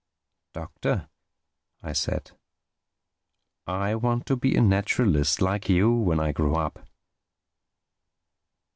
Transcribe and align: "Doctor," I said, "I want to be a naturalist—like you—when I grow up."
"Doctor," 0.53 1.09
I 1.83 1.93
said, 1.93 2.31
"I 3.67 3.93
want 3.93 4.25
to 4.25 4.35
be 4.35 4.55
a 4.55 4.59
naturalist—like 4.61 5.69
you—when 5.69 6.19
I 6.19 6.31
grow 6.31 6.55
up." 6.55 6.87